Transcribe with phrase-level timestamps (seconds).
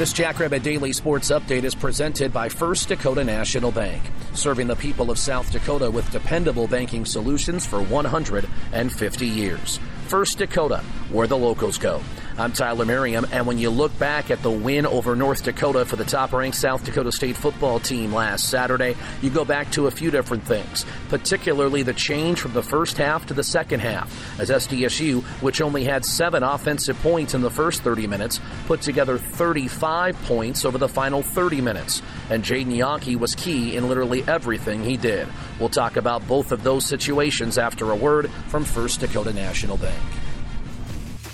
[0.00, 4.02] This Jackrabbit Daily Sports Update is presented by First Dakota National Bank,
[4.32, 9.78] serving the people of South Dakota with dependable banking solutions for 150 years.
[10.06, 10.78] First Dakota,
[11.10, 12.00] where the locals go.
[12.40, 15.96] I'm Tyler Merriam, and when you look back at the win over North Dakota for
[15.96, 19.90] the top ranked South Dakota State football team last Saturday, you go back to a
[19.90, 24.48] few different things, particularly the change from the first half to the second half, as
[24.48, 30.16] SDSU, which only had seven offensive points in the first 30 minutes, put together 35
[30.22, 32.00] points over the final 30 minutes.
[32.30, 35.28] And Jadon Janke was key in literally everything he did.
[35.58, 40.00] We'll talk about both of those situations after a word from First Dakota National Bank.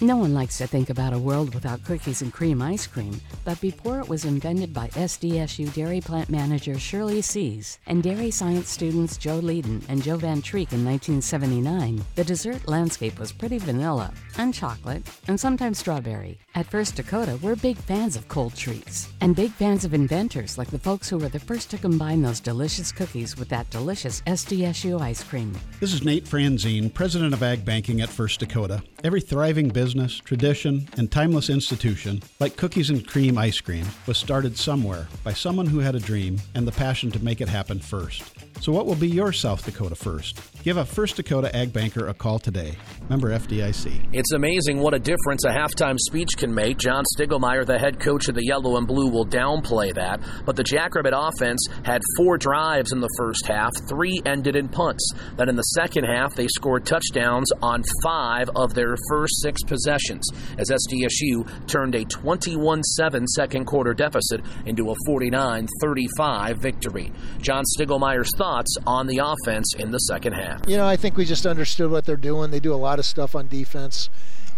[0.00, 3.60] No one likes to think about a world without cookies and cream ice cream, but
[3.60, 9.16] before it was invented by SDSU dairy plant manager Shirley Seas and dairy science students
[9.16, 14.52] Joe Leeden and Joe Van Treek in 1979, the dessert landscape was pretty vanilla and
[14.52, 16.38] chocolate and sometimes strawberry.
[16.56, 20.70] At First Dakota, we're big fans of cold treats and big fans of inventors like
[20.70, 25.00] the folks who were the first to combine those delicious cookies with that delicious SDSU
[25.00, 25.52] ice cream.
[25.78, 28.82] This is Nate Franzine, president of Ag Banking at First Dakota.
[29.04, 34.16] Every thriving business business, tradition, and timeless institution, like cookies and cream ice cream, was
[34.16, 37.78] started somewhere by someone who had a dream and the passion to make it happen
[37.78, 38.22] first.
[38.64, 40.40] So, what will be your South Dakota first?
[40.62, 42.74] Give a First Dakota Ag Banker a call today.
[43.10, 44.08] Member FDIC.
[44.14, 46.78] It's amazing what a difference a halftime speech can make.
[46.78, 50.20] John Stiegelmeier, the head coach of the Yellow and Blue, will downplay that.
[50.46, 55.06] But the Jackrabbit offense had four drives in the first half, three ended in punts.
[55.36, 60.26] Then in the second half, they scored touchdowns on five of their first six possessions
[60.56, 67.12] as SDSU turned a 21 7 second quarter deficit into a 49 35 victory.
[67.42, 70.60] John Stiegelmeier's thoughts on the offense in the second half.
[70.68, 72.50] You know, I think we just understood what they're doing.
[72.50, 74.08] They do a lot of stuff on defense,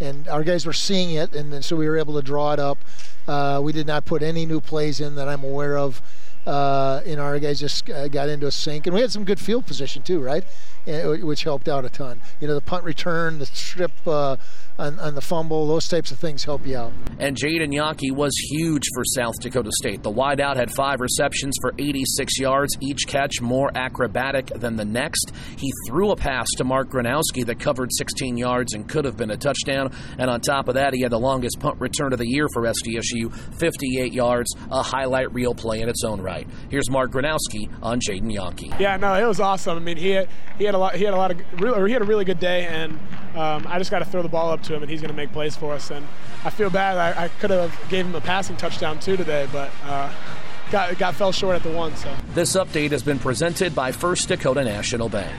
[0.00, 2.78] and our guys were seeing it, and so we were able to draw it up.
[3.28, 6.02] Uh, we did not put any new plays in that I'm aware of.
[6.44, 9.24] Uh, you know, our guys just uh, got into a sync, and we had some
[9.24, 10.44] good field position too, right?
[10.86, 12.20] Which helped out a ton.
[12.40, 14.36] You know, the punt return, the strip uh,
[14.78, 15.66] on, on the fumble.
[15.66, 16.92] Those types of things help you out.
[17.18, 20.02] And Jadon Janke was huge for South Dakota State.
[20.02, 25.32] The wideout had five receptions for 86 yards, each catch more acrobatic than the next.
[25.56, 29.30] He threw a pass to Mark Gronowski that covered 16 yards and could have been
[29.30, 29.92] a touchdown.
[30.18, 32.62] And on top of that, he had the longest punt return of the year for
[32.62, 36.48] SDSU, 58 yards, a highlight reel play in its own right.
[36.70, 38.78] Here's Mark Gronowski on Jadon Janke.
[38.80, 39.76] Yeah, no, it was awesome.
[39.76, 40.96] I mean, he had, he had a lot.
[40.96, 41.38] He had a lot of.
[41.86, 42.98] He had a really good day, and
[43.34, 45.16] um, I just got to throw the ball up to him, and he's going to
[45.16, 45.90] make plays for us.
[45.90, 46.06] And
[46.44, 46.96] I feel bad.
[46.96, 50.12] I, I could have gave him a passing touchdown too today, but uh,
[50.70, 51.94] got got fell short at the one.
[51.96, 55.32] So this update has been presented by First Dakota National Bank.